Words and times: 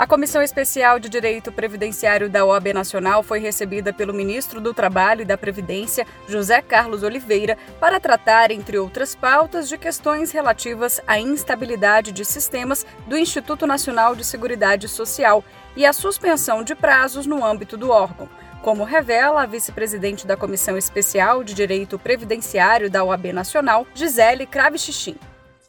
A 0.00 0.06
Comissão 0.06 0.40
Especial 0.40 0.98
de 0.98 1.10
Direito 1.10 1.52
Previdenciário 1.52 2.30
da 2.30 2.42
OAB 2.42 2.72
Nacional 2.72 3.22
foi 3.22 3.38
recebida 3.38 3.92
pelo 3.92 4.14
ministro 4.14 4.58
do 4.58 4.72
Trabalho 4.72 5.20
e 5.20 5.24
da 5.26 5.36
Previdência, 5.36 6.06
José 6.26 6.62
Carlos 6.62 7.02
Oliveira, 7.02 7.58
para 7.78 8.00
tratar, 8.00 8.50
entre 8.50 8.78
outras 8.78 9.14
pautas, 9.14 9.68
de 9.68 9.76
questões 9.76 10.32
relativas 10.32 11.02
à 11.06 11.20
instabilidade 11.20 12.12
de 12.12 12.24
sistemas 12.24 12.86
do 13.06 13.14
Instituto 13.14 13.66
Nacional 13.66 14.16
de 14.16 14.24
Seguridade 14.24 14.88
Social 14.88 15.44
e 15.76 15.84
à 15.84 15.92
suspensão 15.92 16.64
de 16.64 16.74
prazos 16.74 17.26
no 17.26 17.44
âmbito 17.44 17.76
do 17.76 17.90
órgão. 17.90 18.26
Como 18.62 18.84
revela 18.84 19.42
a 19.42 19.46
vice-presidente 19.46 20.26
da 20.26 20.34
Comissão 20.34 20.78
Especial 20.78 21.44
de 21.44 21.52
Direito 21.52 21.98
Previdenciário 21.98 22.88
da 22.90 23.04
OAB 23.04 23.34
Nacional, 23.34 23.86
Gisele 23.94 24.46
Kravichichin. 24.46 25.18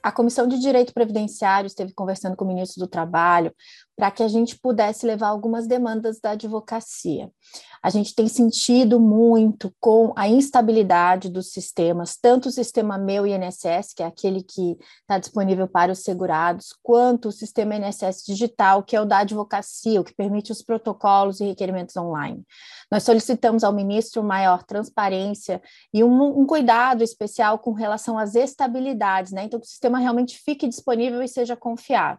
A 0.04 0.12
Comissão 0.12 0.48
de 0.48 0.58
Direito 0.58 0.94
Previdenciário 0.94 1.68
esteve 1.68 1.94
conversando 1.94 2.36
com 2.36 2.44
o 2.44 2.48
ministro 2.48 2.80
do 2.80 2.88
Trabalho 2.88 3.54
para 4.02 4.10
que 4.10 4.24
a 4.24 4.28
gente 4.28 4.58
pudesse 4.58 5.06
levar 5.06 5.28
algumas 5.28 5.68
demandas 5.68 6.20
da 6.20 6.32
advocacia. 6.32 7.32
A 7.84 7.92
gente 7.92 8.16
tem 8.16 8.28
sentido 8.28 9.00
muito 9.00 9.72
com 9.80 10.12
a 10.16 10.28
instabilidade 10.28 11.30
dos 11.30 11.52
sistemas, 11.52 12.18
tanto 12.20 12.50
o 12.50 12.52
sistema 12.52 12.98
meu 12.98 13.28
INSS, 13.28 13.94
que 13.96 14.02
é 14.02 14.08
aquele 14.08 14.42
que 14.42 14.76
está 15.02 15.20
disponível 15.20 15.68
para 15.68 15.92
os 15.92 16.00
segurados, 16.00 16.76
quanto 16.82 17.28
o 17.28 17.32
sistema 17.32 17.76
INSS 17.76 18.24
digital, 18.26 18.82
que 18.82 18.96
é 18.96 19.02
o 19.02 19.06
da 19.06 19.20
advocacia, 19.20 20.02
o 20.02 20.04
que 20.04 20.16
permite 20.16 20.52
os 20.52 20.64
protocolos 20.64 21.40
e 21.40 21.46
requerimentos 21.46 21.96
online. 21.96 22.44
Nós 22.92 23.04
solicitamos 23.04 23.64
ao 23.64 23.72
ministro 23.72 24.24
maior 24.24 24.64
transparência 24.64 25.62
e 25.94 26.04
um, 26.04 26.40
um 26.40 26.48
cuidado 26.48 27.04
especial 27.04 27.60
com 27.60 27.72
relação 27.72 28.18
às 28.18 28.34
estabilidades, 28.34 29.32
né? 29.32 29.44
Então, 29.44 29.60
que 29.60 29.68
o 29.68 29.70
sistema 29.70 30.00
realmente 30.00 30.40
fique 30.40 30.68
disponível 30.68 31.22
e 31.22 31.28
seja 31.28 31.56
confiável. 31.56 32.18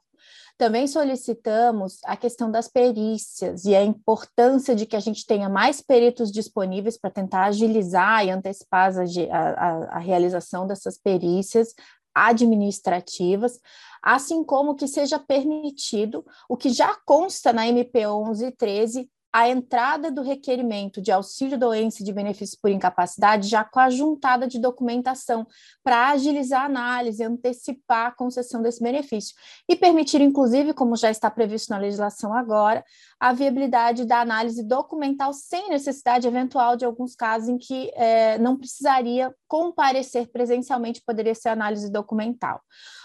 Também 0.58 0.86
solicitamos 0.86 1.98
a 2.04 2.16
questão 2.16 2.50
das 2.50 2.68
perícias 2.68 3.64
e 3.64 3.74
a 3.74 3.82
importância 3.82 4.74
de 4.74 4.86
que 4.86 4.96
a 4.96 5.00
gente 5.00 5.26
tenha 5.26 5.48
mais 5.48 5.80
peritos 5.80 6.30
disponíveis 6.30 6.98
para 6.98 7.10
tentar 7.10 7.44
agilizar 7.44 8.24
e 8.24 8.30
antecipar 8.30 8.92
a, 8.96 9.38
a, 9.38 9.84
a 9.96 9.98
realização 9.98 10.66
dessas 10.66 10.98
perícias 10.98 11.74
administrativas, 12.14 13.58
assim 14.02 14.44
como 14.44 14.74
que 14.74 14.86
seja 14.86 15.18
permitido 15.18 16.24
o 16.48 16.56
que 16.56 16.70
já 16.70 16.94
consta 17.06 17.52
na 17.52 17.66
MP 17.66 18.06
11 18.06 18.46
e 18.46 18.52
13 18.52 19.10
a 19.32 19.48
entrada 19.48 20.10
do 20.10 20.20
requerimento 20.20 21.00
de 21.00 21.10
auxílio 21.10 21.58
doença 21.58 22.02
e 22.02 22.04
de 22.04 22.12
benefícios 22.12 22.58
por 22.60 22.70
incapacidade 22.70 23.48
já 23.48 23.64
com 23.64 23.80
a 23.80 23.88
juntada 23.88 24.46
de 24.46 24.58
documentação 24.58 25.46
para 25.82 26.10
agilizar 26.10 26.62
a 26.62 26.66
análise, 26.66 27.24
antecipar 27.24 28.08
a 28.08 28.14
concessão 28.14 28.60
desse 28.60 28.82
benefício 28.82 29.34
e 29.66 29.74
permitir, 29.74 30.20
inclusive, 30.20 30.74
como 30.74 30.96
já 30.96 31.10
está 31.10 31.30
previsto 31.30 31.70
na 31.70 31.78
legislação 31.78 32.34
agora, 32.34 32.84
a 33.18 33.32
viabilidade 33.32 34.04
da 34.04 34.20
análise 34.20 34.62
documental 34.62 35.32
sem 35.32 35.70
necessidade 35.70 36.26
eventual 36.28 36.76
de 36.76 36.84
alguns 36.84 37.14
casos 37.14 37.48
em 37.48 37.56
que 37.56 37.90
é, 37.94 38.36
não 38.38 38.56
precisaria 38.56 39.34
comparecer 39.48 40.30
presencialmente, 40.30 41.02
poderia 41.06 41.34
ser 41.34 41.48
análise 41.48 41.90
documental. 41.90 42.60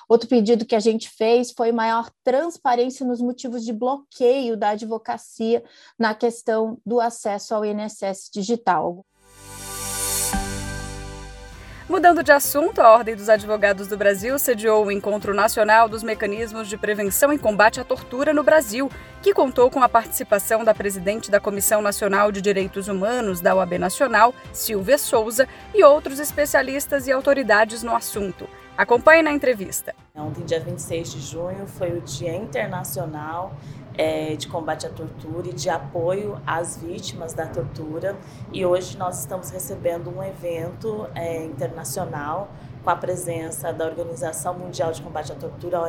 Outro 0.07 0.29
pedido 0.29 0.65
que 0.65 0.75
a 0.75 0.79
gente 0.79 1.09
fez 1.09 1.51
foi 1.51 1.71
maior 1.73 2.09
transparência 2.23 3.05
nos 3.05 3.19
motivos 3.19 3.65
de 3.65 3.73
bloqueio 3.73 4.55
da 4.55 4.69
advocacia 4.69 5.61
na 5.99 6.15
questão 6.17 6.77
do 6.85 6.99
acesso 6.99 7.55
ao 7.55 7.63
INSS 7.63 8.29
digital. 8.33 9.05
Mudando 11.89 12.21
de 12.21 12.33
assunto, 12.33 12.81
a 12.81 12.91
Ordem 12.91 13.15
dos 13.15 13.29
Advogados 13.29 13.87
do 13.87 13.95
Brasil 13.95 14.37
sediou 14.37 14.85
o 14.85 14.91
Encontro 14.91 15.33
Nacional 15.33 15.87
dos 15.87 16.03
Mecanismos 16.03 16.67
de 16.67 16.77
Prevenção 16.77 17.31
e 17.31 17.39
Combate 17.39 17.79
à 17.79 17.83
Tortura 17.85 18.33
no 18.33 18.43
Brasil, 18.43 18.91
que 19.21 19.33
contou 19.33 19.71
com 19.71 19.81
a 19.81 19.87
participação 19.87 20.65
da 20.65 20.73
presidente 20.73 21.31
da 21.31 21.39
Comissão 21.39 21.81
Nacional 21.81 22.29
de 22.29 22.41
Direitos 22.41 22.89
Humanos 22.89 23.39
da 23.39 23.55
OAB 23.55 23.77
Nacional, 23.79 24.35
Silvia 24.51 24.97
Souza, 24.97 25.47
e 25.73 25.81
outros 25.81 26.19
especialistas 26.19 27.07
e 27.07 27.11
autoridades 27.13 27.83
no 27.83 27.95
assunto. 27.95 28.49
Acompanhe 28.77 29.23
na 29.23 29.31
entrevista. 29.31 29.95
Ontem, 30.13 30.43
dia 30.43 30.59
26 30.59 31.11
de 31.13 31.21
junho, 31.21 31.65
foi 31.67 31.97
o 31.97 32.01
Dia 32.01 32.35
Internacional 32.35 33.55
é, 33.97 34.35
de 34.35 34.47
Combate 34.47 34.85
à 34.85 34.89
Tortura 34.89 35.47
e 35.47 35.53
de 35.53 35.69
apoio 35.69 36.39
às 36.45 36.77
vítimas 36.77 37.33
da 37.33 37.47
tortura. 37.47 38.15
E 38.53 38.65
hoje 38.65 38.97
nós 38.97 39.19
estamos 39.19 39.49
recebendo 39.49 40.09
um 40.09 40.23
evento 40.23 41.07
é, 41.15 41.43
internacional 41.43 42.49
com 42.83 42.91
a 42.91 42.95
presença 42.95 43.73
da 43.73 43.85
Organização 43.85 44.53
Mundial 44.53 44.91
de 44.91 45.01
Combate 45.01 45.31
à 45.31 45.35
Tortura, 45.35 45.79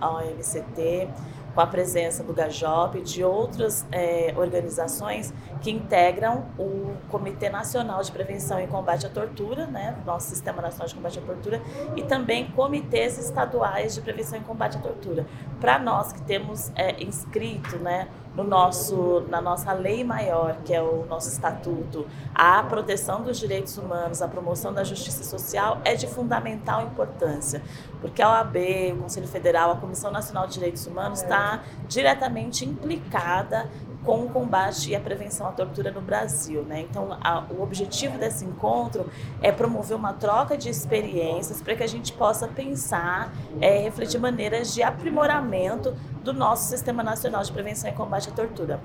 a 0.00 0.10
OMCT, 0.10 1.08
com 1.58 1.62
a 1.62 1.66
presença 1.66 2.22
do 2.22 2.32
GAJOP 2.32 2.98
e 2.98 3.02
de 3.02 3.24
outras 3.24 3.84
é, 3.90 4.32
organizações 4.36 5.34
que 5.60 5.72
integram 5.72 6.46
o 6.56 6.94
Comitê 7.08 7.50
Nacional 7.50 8.00
de 8.00 8.12
Prevenção 8.12 8.60
e 8.60 8.68
Combate 8.68 9.06
à 9.06 9.08
Tortura, 9.08 9.66
né, 9.66 9.96
nosso 10.06 10.28
Sistema 10.28 10.62
Nacional 10.62 10.86
de 10.86 10.94
Combate 10.94 11.18
à 11.18 11.22
Tortura, 11.22 11.60
e 11.96 12.02
também 12.04 12.48
comitês 12.52 13.18
estaduais 13.18 13.96
de 13.96 14.00
prevenção 14.00 14.38
e 14.38 14.42
combate 14.42 14.76
à 14.76 14.80
tortura. 14.80 15.26
Para 15.60 15.80
nós 15.80 16.12
que 16.12 16.22
temos 16.22 16.70
é, 16.76 17.02
inscrito 17.02 17.76
né, 17.78 18.06
no 18.38 18.44
nosso, 18.44 19.24
na 19.28 19.40
nossa 19.40 19.72
lei 19.72 20.04
maior, 20.04 20.58
que 20.64 20.72
é 20.72 20.80
o 20.80 21.04
nosso 21.06 21.28
estatuto, 21.28 22.06
a 22.32 22.62
proteção 22.62 23.20
dos 23.20 23.36
direitos 23.36 23.76
humanos, 23.76 24.22
a 24.22 24.28
promoção 24.28 24.72
da 24.72 24.84
justiça 24.84 25.24
social 25.24 25.80
é 25.84 25.96
de 25.96 26.06
fundamental 26.06 26.82
importância, 26.82 27.60
porque 28.00 28.22
a 28.22 28.30
OAB, 28.30 28.56
o 28.92 29.02
Conselho 29.02 29.26
Federal, 29.26 29.72
a 29.72 29.76
Comissão 29.76 30.12
Nacional 30.12 30.46
de 30.46 30.54
Direitos 30.54 30.86
Humanos 30.86 31.20
está 31.20 31.64
diretamente 31.88 32.64
implicada 32.64 33.68
com 34.04 34.24
o 34.24 34.28
combate 34.28 34.90
e 34.90 34.96
a 34.96 35.00
prevenção 35.00 35.46
à 35.46 35.52
tortura 35.52 35.90
no 35.90 36.00
Brasil. 36.00 36.62
Né? 36.62 36.80
Então, 36.88 37.16
a, 37.20 37.44
o 37.50 37.62
objetivo 37.62 38.18
desse 38.18 38.44
encontro 38.44 39.10
é 39.42 39.52
promover 39.52 39.96
uma 39.96 40.12
troca 40.12 40.56
de 40.56 40.68
experiências 40.68 41.60
para 41.60 41.74
que 41.74 41.82
a 41.82 41.86
gente 41.86 42.12
possa 42.12 42.48
pensar, 42.48 43.32
é, 43.60 43.78
refletir 43.78 44.18
maneiras 44.20 44.74
de 44.74 44.82
aprimoramento 44.82 45.94
do 46.22 46.32
nosso 46.32 46.68
Sistema 46.68 47.02
Nacional 47.02 47.42
de 47.42 47.52
Prevenção 47.52 47.90
e 47.90 47.92
Combate 47.92 48.28
à 48.28 48.32
Tortura. 48.32 48.80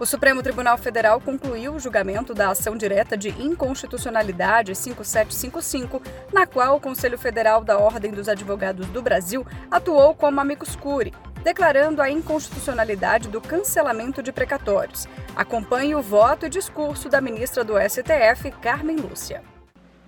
O 0.00 0.06
Supremo 0.06 0.44
Tribunal 0.44 0.78
Federal 0.78 1.20
concluiu 1.20 1.74
o 1.74 1.80
julgamento 1.80 2.32
da 2.32 2.50
ação 2.50 2.76
direta 2.76 3.16
de 3.16 3.30
inconstitucionalidade 3.30 4.72
5755, 4.72 6.00
na 6.32 6.46
qual 6.46 6.76
o 6.76 6.80
Conselho 6.80 7.18
Federal 7.18 7.64
da 7.64 7.76
Ordem 7.76 8.12
dos 8.12 8.28
Advogados 8.28 8.86
do 8.86 9.02
Brasil 9.02 9.44
atuou 9.68 10.14
como 10.14 10.40
amicus 10.40 10.76
curiae, 10.76 11.12
declarando 11.48 12.02
a 12.02 12.10
inconstitucionalidade 12.10 13.30
do 13.30 13.40
cancelamento 13.40 14.22
de 14.22 14.30
precatórios. 14.30 15.06
Acompanhe 15.34 15.94
o 15.94 16.02
voto 16.02 16.44
e 16.44 16.50
discurso 16.50 17.08
da 17.08 17.22
ministra 17.22 17.64
do 17.64 17.72
STF, 17.80 18.50
Carmen 18.60 18.96
Lúcia. 18.96 19.42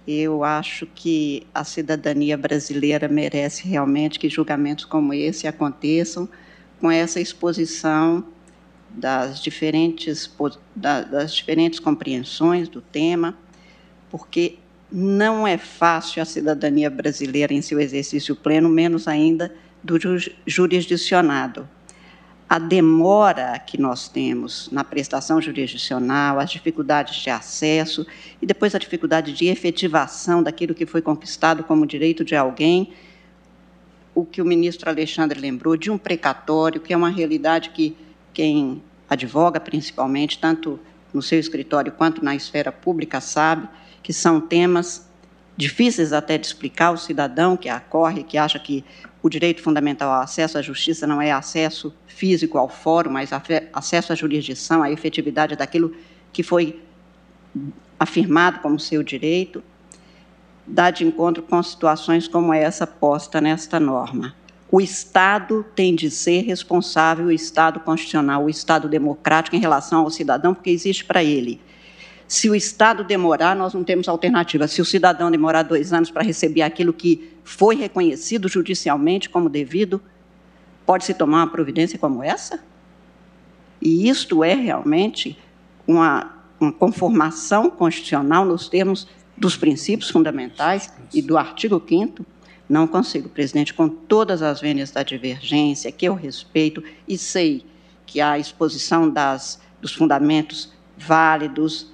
Eu 0.07 0.45
acho 0.45 0.87
que 0.87 1.47
a 1.55 1.65
cidadania 1.65 2.37
brasileira 2.37 3.09
merece 3.09 3.67
realmente 3.67 4.19
que 4.19 4.29
julgamentos 4.29 4.85
como 4.85 5.15
esse 5.15 5.47
aconteçam 5.47 6.29
com 6.79 6.91
essa 6.91 7.19
exposição 7.19 8.23
das 8.91 9.41
diferentes, 9.41 10.31
das 10.77 11.35
diferentes 11.35 11.81
compreensões 11.81 12.69
do 12.69 12.83
tema, 12.83 13.35
porque 14.11 14.59
não 14.93 15.47
é 15.47 15.57
fácil 15.57 16.21
a 16.21 16.27
cidadania 16.27 16.91
brasileira 16.91 17.55
em 17.55 17.63
seu 17.63 17.81
exercício 17.81 18.37
pleno, 18.37 18.69
menos 18.69 19.09
ainda 19.09 19.51
do 19.83 19.99
jurisdicionado. 20.47 21.69
A 22.49 22.59
demora 22.59 23.59
que 23.61 23.79
nós 23.79 24.09
temos 24.09 24.69
na 24.73 24.83
prestação 24.83 25.41
jurisdicional, 25.41 26.41
as 26.41 26.51
dificuldades 26.51 27.15
de 27.17 27.31
acesso 27.31 28.05
e 28.43 28.47
depois 28.47 28.75
a 28.75 28.79
dificuldade 28.79 29.33
de 29.33 29.47
efetivação 29.47 30.43
daquilo 30.43 30.75
que 30.75 30.85
foi 30.85 31.01
conquistado 31.01 31.63
como 31.63 31.87
direito 31.87 32.25
de 32.25 32.35
alguém, 32.35 32.93
o 34.15 34.25
que 34.25 34.43
o 34.43 34.45
ministro 34.45 34.91
Alexandre 34.91 35.39
lembrou 35.39 35.77
de 35.77 35.91
um 35.91 35.97
precatório, 35.97 36.81
que 36.81 36.93
é 36.93 36.97
uma 36.97 37.09
realidade 37.09 37.71
que 37.71 37.97
quem 38.35 38.83
advoga, 39.09 39.61
principalmente, 39.61 40.39
tanto 40.39 40.79
no 41.15 41.23
seu 41.23 41.39
escritório 41.39 41.93
quanto 41.93 42.25
na 42.25 42.35
esfera 42.35 42.73
pública, 42.73 43.21
sabe 43.21 43.69
que 44.03 44.13
são 44.13 44.41
temas 44.41 45.10
difíceis 45.61 46.13
até 46.13 46.39
de 46.39 46.47
explicar 46.47 46.87
ao 46.87 46.97
cidadão 46.97 47.55
que 47.55 47.69
acorre, 47.69 48.23
que 48.23 48.39
acha 48.39 48.59
que 48.59 48.83
o 49.23 49.29
direito 49.29 49.63
fundamental 49.63 50.11
ao 50.11 50.23
acesso 50.23 50.57
à 50.57 50.63
justiça 50.63 51.07
não 51.07 51.21
é 51.21 51.31
acesso 51.31 51.95
físico 52.07 52.57
ao 52.57 52.69
fórum, 52.69 53.11
mas 53.11 53.31
acesso 53.73 54.13
à 54.13 54.17
jurisdição, 54.17 54.83
à 54.83 54.91
efetividade 54.91 55.55
daquilo 55.55 55.95
que 56.33 56.43
foi 56.43 56.83
afirmado 57.99 58.61
como 58.61 58.81
seu 58.81 59.03
direito. 59.03 59.63
dá 60.67 60.91
de 60.91 61.05
encontro 61.05 61.43
com 61.43 61.61
situações 61.63 62.29
como 62.29 62.55
essa 62.55 62.87
posta 62.87 63.41
nesta 63.41 63.81
norma. 63.81 64.35
O 64.71 64.81
Estado 64.81 65.67
tem 65.75 65.97
de 65.97 66.09
ser 66.11 66.43
responsável, 66.43 67.27
o 67.27 67.33
Estado 67.33 67.81
constitucional, 67.81 68.45
o 68.45 68.49
Estado 68.49 68.89
democrático 68.89 69.57
em 69.57 69.59
relação 69.59 70.03
ao 70.03 70.11
cidadão, 70.11 70.55
porque 70.55 70.71
existe 70.71 71.05
para 71.05 71.25
ele. 71.25 71.61
Se 72.31 72.49
o 72.49 72.55
Estado 72.55 73.03
demorar, 73.03 73.57
nós 73.57 73.75
não 73.75 73.83
temos 73.83 74.07
alternativa. 74.07 74.69
Se 74.69 74.81
o 74.81 74.85
cidadão 74.85 75.33
demorar 75.33 75.65
dois 75.65 75.93
anos 75.93 76.13
para 76.13 76.23
receber 76.23 76.63
aquilo 76.63 76.93
que 76.93 77.29
foi 77.43 77.75
reconhecido 77.75 78.47
judicialmente 78.47 79.29
como 79.29 79.49
devido, 79.49 80.01
pode-se 80.87 81.13
tomar 81.13 81.39
uma 81.39 81.51
providência 81.51 81.99
como 81.99 82.23
essa? 82.23 82.63
E 83.83 84.09
isto 84.09 84.45
é 84.45 84.55
realmente 84.55 85.37
uma, 85.89 86.45
uma 86.61 86.73
conformação 86.73 87.69
constitucional 87.69 88.45
nos 88.45 88.69
termos 88.69 89.09
dos 89.37 89.57
princípios 89.57 90.09
fundamentais 90.09 90.95
e 91.13 91.21
do 91.21 91.37
artigo 91.37 91.83
5 91.85 92.25
não 92.69 92.87
consigo, 92.87 93.29
presidente, 93.29 93.75
com 93.75 93.89
todas 93.89 94.41
as 94.41 94.61
vênias 94.61 94.93
da 94.93 95.03
divergência, 95.03 95.91
que 95.91 96.07
eu 96.07 96.15
respeito 96.15 96.81
e 97.09 97.19
sei 97.19 97.67
que 98.07 98.21
a 98.21 98.39
exposição 98.39 99.11
das, 99.11 99.61
dos 99.83 99.93
fundamentos 99.93 100.73
válidos, 100.97 101.91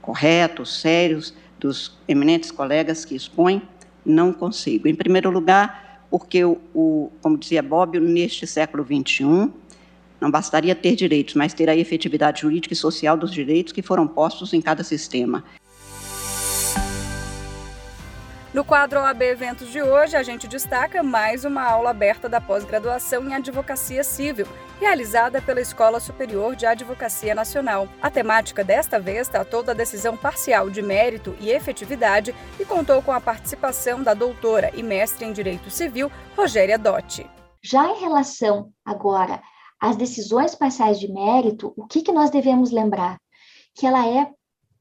corretos, 0.00 0.80
sérios, 0.80 1.34
dos 1.58 1.98
eminentes 2.06 2.50
colegas 2.50 3.04
que 3.04 3.14
expõem, 3.14 3.62
não 4.04 4.32
consigo. 4.32 4.88
Em 4.88 4.94
primeiro 4.94 5.30
lugar, 5.30 6.02
porque, 6.10 6.44
o, 6.44 6.58
o 6.74 7.10
como 7.20 7.36
dizia 7.36 7.62
Bob, 7.62 7.98
neste 8.00 8.46
século 8.46 8.84
XXI, 8.84 9.50
não 10.20 10.30
bastaria 10.30 10.74
ter 10.74 10.96
direitos, 10.96 11.34
mas 11.34 11.54
ter 11.54 11.68
a 11.68 11.76
efetividade 11.76 12.40
jurídica 12.40 12.72
e 12.72 12.76
social 12.76 13.16
dos 13.16 13.32
direitos 13.32 13.72
que 13.72 13.82
foram 13.82 14.06
postos 14.06 14.52
em 14.52 14.60
cada 14.60 14.82
sistema. 14.82 15.44
No 18.52 18.64
quadro 18.64 19.00
OAB 19.00 19.22
Eventos 19.22 19.70
de 19.70 19.82
hoje, 19.82 20.16
a 20.16 20.22
gente 20.22 20.48
destaca 20.48 21.02
mais 21.02 21.44
uma 21.44 21.62
aula 21.62 21.90
aberta 21.90 22.28
da 22.28 22.40
pós-graduação 22.40 23.28
em 23.28 23.34
Advocacia 23.34 24.02
Civil, 24.02 24.46
realizada 24.80 25.42
pela 25.42 25.60
Escola 25.60 26.00
Superior 26.00 26.54
de 26.54 26.66
Advocacia 26.66 27.34
Nacional. 27.34 27.88
A 28.00 28.10
temática 28.10 28.62
desta 28.62 28.98
vez 28.98 29.28
tratou 29.28 29.62
da 29.62 29.72
decisão 29.72 30.16
parcial 30.16 30.70
de 30.70 30.80
mérito 30.80 31.36
e 31.40 31.50
efetividade 31.50 32.34
e 32.58 32.64
contou 32.64 33.02
com 33.02 33.12
a 33.12 33.20
participação 33.20 34.02
da 34.02 34.14
doutora 34.14 34.70
e 34.74 34.82
mestre 34.82 35.24
em 35.24 35.32
Direito 35.32 35.70
Civil, 35.70 36.10
Rogéria 36.36 36.78
Dotti. 36.78 37.28
Já 37.62 37.90
em 37.90 38.00
relação 38.00 38.70
agora 38.84 39.42
às 39.80 39.96
decisões 39.96 40.54
parciais 40.54 40.98
de 40.98 41.12
mérito, 41.12 41.72
o 41.76 41.86
que, 41.86 42.02
que 42.02 42.12
nós 42.12 42.30
devemos 42.30 42.70
lembrar? 42.70 43.18
Que 43.74 43.86
ela 43.86 44.06
é 44.08 44.28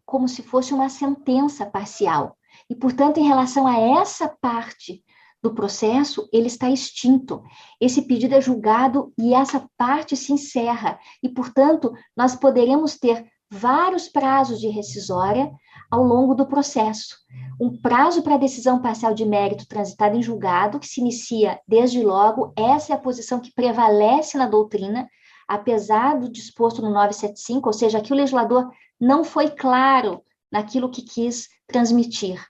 como 0.05 0.27
se 0.27 0.41
fosse 0.41 0.73
uma 0.73 0.89
sentença 0.89 1.65
parcial 1.65 2.37
e, 2.69 2.75
portanto, 2.75 3.19
em 3.19 3.27
relação 3.27 3.67
a 3.67 3.77
essa 4.01 4.29
parte 4.41 5.03
do 5.47 5.55
processo, 5.55 6.27
ele 6.33 6.47
está 6.47 6.69
extinto. 6.69 7.41
Esse 7.79 8.01
pedido 8.01 8.35
é 8.35 8.41
julgado 8.41 9.13
e 9.17 9.33
essa 9.33 9.67
parte 9.77 10.15
se 10.15 10.33
encerra. 10.33 10.99
E, 11.23 11.29
portanto, 11.29 11.93
nós 12.15 12.35
poderemos 12.35 12.97
ter 12.97 13.25
vários 13.49 14.09
prazos 14.09 14.59
de 14.59 14.67
rescisória 14.67 15.49
ao 15.89 16.03
longo 16.03 16.35
do 16.35 16.45
processo. 16.45 17.15
Um 17.61 17.79
prazo 17.81 18.21
para 18.21 18.35
decisão 18.35 18.81
parcial 18.81 19.13
de 19.13 19.25
mérito 19.25 19.65
transitada 19.67 20.17
em 20.17 20.21
julgado, 20.21 20.79
que 20.79 20.87
se 20.87 20.99
inicia 20.99 21.59
desde 21.65 22.03
logo, 22.03 22.51
essa 22.57 22.91
é 22.91 22.95
a 22.95 22.99
posição 22.99 23.39
que 23.39 23.53
prevalece 23.53 24.37
na 24.37 24.47
doutrina, 24.47 25.07
apesar 25.47 26.19
do 26.19 26.29
disposto 26.29 26.81
no 26.81 26.91
975, 26.91 27.69
ou 27.69 27.73
seja, 27.73 28.01
que 28.01 28.11
o 28.11 28.15
legislador 28.15 28.69
não 28.99 29.23
foi 29.23 29.49
claro 29.49 30.21
naquilo 30.51 30.91
que 30.91 31.01
quis 31.01 31.47
transmitir 31.65 32.45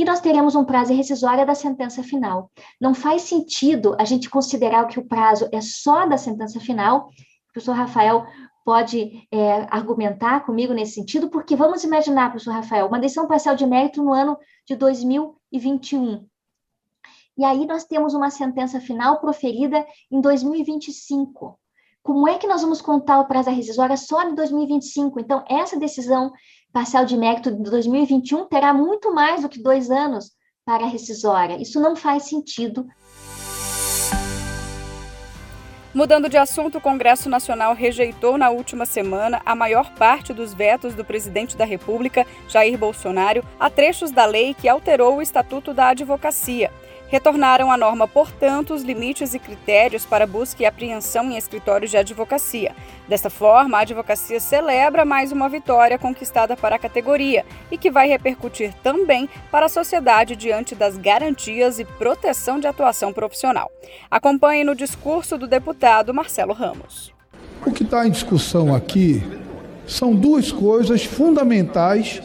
e 0.00 0.04
nós 0.04 0.18
teremos 0.18 0.54
um 0.54 0.64
prazo 0.64 0.94
rescisório 0.94 1.44
da 1.44 1.54
sentença 1.54 2.02
final. 2.02 2.50
Não 2.80 2.94
faz 2.94 3.20
sentido 3.20 3.94
a 3.98 4.04
gente 4.06 4.30
considerar 4.30 4.86
que 4.86 4.98
o 4.98 5.06
prazo 5.06 5.46
é 5.52 5.60
só 5.60 6.06
da 6.06 6.16
sentença 6.16 6.58
final. 6.58 7.08
O 7.08 7.52
professor 7.52 7.74
Rafael 7.74 8.24
pode 8.64 9.28
é, 9.30 9.66
argumentar 9.70 10.46
comigo 10.46 10.72
nesse 10.72 10.94
sentido, 10.94 11.28
porque 11.28 11.54
vamos 11.54 11.84
imaginar, 11.84 12.30
professor 12.30 12.54
Rafael, 12.54 12.86
uma 12.86 12.98
decisão 12.98 13.26
parcial 13.26 13.54
de 13.54 13.66
mérito 13.66 14.02
no 14.02 14.14
ano 14.14 14.38
de 14.66 14.74
2021. 14.74 16.26
E 17.36 17.44
aí 17.44 17.66
nós 17.66 17.84
temos 17.84 18.14
uma 18.14 18.30
sentença 18.30 18.80
final 18.80 19.20
proferida 19.20 19.86
em 20.10 20.18
2025. 20.18 21.60
Como 22.02 22.26
é 22.26 22.38
que 22.38 22.46
nós 22.46 22.62
vamos 22.62 22.80
contar 22.80 23.20
o 23.20 23.26
prazo 23.26 23.50
rescisória 23.50 23.98
só 23.98 24.22
em 24.22 24.34
2025? 24.34 25.20
Então, 25.20 25.44
essa 25.46 25.78
decisão 25.78 26.32
parcial 26.72 27.04
de 27.04 27.16
mérito 27.16 27.50
de 27.50 27.70
2021 27.70 28.46
terá 28.46 28.72
muito 28.72 29.12
mais 29.12 29.42
do 29.42 29.48
que 29.48 29.62
dois 29.62 29.90
anos 29.90 30.30
para 30.64 30.84
a 30.84 30.88
rescisória. 30.88 31.60
Isso 31.60 31.80
não 31.80 31.96
faz 31.96 32.24
sentido. 32.24 32.86
Mudando 35.92 36.28
de 36.28 36.36
assunto, 36.36 36.78
o 36.78 36.80
Congresso 36.80 37.28
Nacional 37.28 37.74
rejeitou 37.74 38.38
na 38.38 38.48
última 38.48 38.86
semana 38.86 39.42
a 39.44 39.56
maior 39.56 39.92
parte 39.94 40.32
dos 40.32 40.54
vetos 40.54 40.94
do 40.94 41.04
presidente 41.04 41.56
da 41.56 41.64
República, 41.64 42.24
Jair 42.48 42.78
Bolsonaro, 42.78 43.44
a 43.58 43.68
trechos 43.68 44.12
da 44.12 44.24
lei 44.24 44.54
que 44.54 44.68
alterou 44.68 45.16
o 45.16 45.22
Estatuto 45.22 45.74
da 45.74 45.88
Advocacia. 45.88 46.70
Retornaram 47.10 47.72
à 47.72 47.76
norma, 47.76 48.06
portanto, 48.06 48.72
os 48.72 48.84
limites 48.84 49.34
e 49.34 49.38
critérios 49.40 50.06
para 50.06 50.28
busca 50.28 50.62
e 50.62 50.66
apreensão 50.66 51.28
em 51.28 51.36
escritórios 51.36 51.90
de 51.90 51.96
advocacia. 51.96 52.72
Desta 53.08 53.28
forma, 53.28 53.76
a 53.76 53.80
advocacia 53.80 54.38
celebra 54.38 55.04
mais 55.04 55.32
uma 55.32 55.48
vitória 55.48 55.98
conquistada 55.98 56.56
para 56.56 56.76
a 56.76 56.78
categoria 56.78 57.44
e 57.68 57.76
que 57.76 57.90
vai 57.90 58.08
repercutir 58.08 58.72
também 58.80 59.28
para 59.50 59.66
a 59.66 59.68
sociedade 59.68 60.36
diante 60.36 60.76
das 60.76 60.96
garantias 60.96 61.80
e 61.80 61.84
proteção 61.84 62.60
de 62.60 62.68
atuação 62.68 63.12
profissional. 63.12 63.72
Acompanhe 64.08 64.62
no 64.62 64.76
discurso 64.76 65.36
do 65.36 65.48
deputado 65.48 66.14
Marcelo 66.14 66.52
Ramos. 66.52 67.12
O 67.66 67.72
que 67.72 67.82
está 67.82 68.06
em 68.06 68.10
discussão 68.12 68.72
aqui 68.72 69.20
são 69.84 70.14
duas 70.14 70.52
coisas 70.52 71.04
fundamentais 71.04 72.22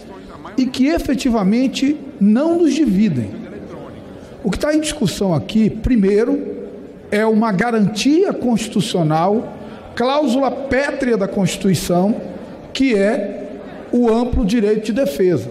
e 0.55 0.67
que 0.67 0.85
efetivamente 0.89 1.99
não 2.21 2.59
nos 2.59 2.75
dividem. 2.75 3.44
O 4.45 4.51
que 4.51 4.57
está 4.57 4.75
em 4.75 4.79
discussão 4.79 5.33
aqui, 5.33 5.71
primeiro, 5.71 6.39
é 7.09 7.25
uma 7.25 7.51
garantia 7.51 8.31
constitucional, 8.31 9.55
cláusula 9.95 10.51
pétrea 10.51 11.17
da 11.17 11.27
Constituição, 11.27 12.15
que 12.71 12.93
é 12.93 13.55
o 13.91 14.07
amplo 14.07 14.45
direito 14.45 14.85
de 14.85 14.93
defesa. 14.93 15.49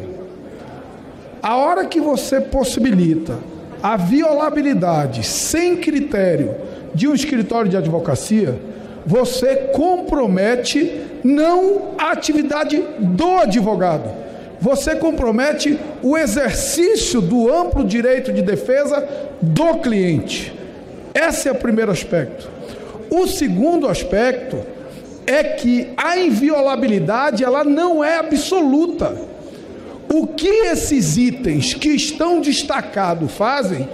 A 1.43 1.57
hora 1.57 1.87
que 1.87 2.01
você 2.01 2.41
possibilita 2.41 3.37
a 3.83 3.97
violabilidade 3.97 5.25
sem 5.25 5.77
critério 5.79 6.55
de 6.95 7.09
um 7.09 7.15
escritório 7.15 7.69
de 7.69 7.77
advocacia, 7.77 8.57
você 9.05 9.57
compromete 9.75 11.01
não 11.25 11.97
a 11.99 12.13
atividade 12.13 12.81
do 13.01 13.39
advogado, 13.39 14.09
você 14.65 14.97
compromete 14.97 15.79
o 16.03 16.17
exercício 16.17 17.21
do 17.21 17.55
amplo 17.55 17.85
direito 17.85 18.33
de 18.33 18.41
defesa 18.41 19.07
do 19.43 19.75
cliente. 19.75 20.55
Esse 21.15 21.51
é 21.51 21.53
o 21.53 21.57
primeiro 21.57 21.93
aspecto. 21.93 22.49
O 23.11 23.27
segundo 23.27 23.87
aspecto 23.87 24.65
é 25.27 25.45
que 25.45 25.91
a 25.99 26.17
inviolabilidade 26.17 27.45
ela 27.45 27.63
não 27.63 28.03
é 28.03 28.17
absoluta. 28.17 29.15
O 30.11 30.29
que 30.29 30.49
esses 30.49 31.19
itens 31.19 31.75
que 31.75 31.91
estão 31.91 32.41
destacados 32.41 33.33
fazem 33.33 33.87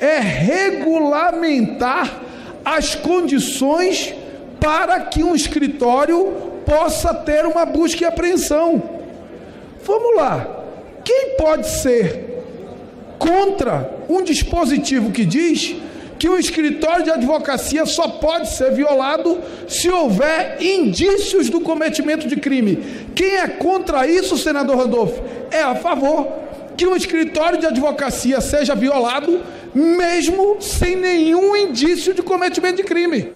é 0.00 0.18
regulamentar 0.18 2.20
as 2.64 2.96
condições 2.96 4.12
para 4.58 5.02
que 5.02 5.22
um 5.22 5.36
escritório 5.36 6.32
possa 6.66 7.14
ter 7.14 7.46
uma 7.46 7.64
busca 7.64 8.02
e 8.02 8.04
apreensão. 8.04 8.95
Vamos 9.86 10.16
lá. 10.16 10.64
Quem 11.04 11.36
pode 11.36 11.68
ser 11.68 12.42
contra 13.18 13.88
um 14.08 14.22
dispositivo 14.22 15.12
que 15.12 15.24
diz 15.24 15.76
que 16.18 16.28
o 16.28 16.38
escritório 16.38 17.04
de 17.04 17.10
advocacia 17.10 17.86
só 17.86 18.08
pode 18.08 18.48
ser 18.48 18.72
violado 18.72 19.38
se 19.68 19.88
houver 19.88 20.56
indícios 20.60 21.48
do 21.48 21.60
cometimento 21.60 22.26
de 22.26 22.36
crime? 22.36 23.06
Quem 23.14 23.36
é 23.36 23.46
contra 23.46 24.08
isso, 24.08 24.36
senador 24.36 24.76
Randolfo? 24.76 25.22
É 25.52 25.62
a 25.62 25.76
favor 25.76 26.26
que 26.76 26.86
um 26.86 26.96
escritório 26.96 27.58
de 27.60 27.66
advocacia 27.66 28.40
seja 28.40 28.74
violado, 28.74 29.40
mesmo 29.72 30.56
sem 30.60 30.96
nenhum 30.96 31.54
indício 31.54 32.12
de 32.12 32.22
cometimento 32.22 32.76
de 32.76 32.82
crime. 32.82 33.32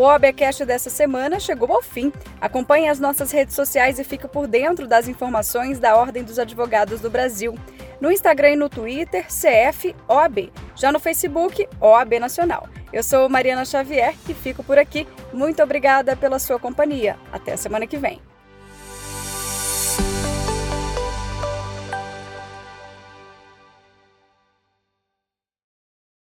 O 0.00 0.04
OABcast 0.04 0.64
dessa 0.64 0.88
semana 0.88 1.38
chegou 1.38 1.70
ao 1.70 1.82
fim. 1.82 2.10
Acompanhe 2.40 2.88
as 2.88 2.98
nossas 2.98 3.30
redes 3.30 3.54
sociais 3.54 3.98
e 3.98 4.02
fique 4.02 4.26
por 4.26 4.46
dentro 4.46 4.86
das 4.86 5.06
informações 5.06 5.78
da 5.78 5.94
Ordem 5.94 6.24
dos 6.24 6.38
Advogados 6.38 7.02
do 7.02 7.10
Brasil. 7.10 7.54
No 8.00 8.10
Instagram 8.10 8.52
e 8.52 8.56
no 8.56 8.70
Twitter, 8.70 9.26
CFOAB. 9.26 10.50
Já 10.74 10.90
no 10.90 10.98
Facebook, 10.98 11.68
OAB 11.78 12.18
Nacional. 12.18 12.66
Eu 12.90 13.02
sou 13.02 13.28
Mariana 13.28 13.66
Xavier 13.66 14.14
e 14.26 14.32
fico 14.32 14.64
por 14.64 14.78
aqui. 14.78 15.06
Muito 15.34 15.62
obrigada 15.62 16.16
pela 16.16 16.38
sua 16.38 16.58
companhia. 16.58 17.18
Até 17.30 17.54
semana 17.58 17.86
que 17.86 17.98
vem. 17.98 18.22